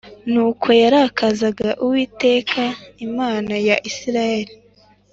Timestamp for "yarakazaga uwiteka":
0.81-2.61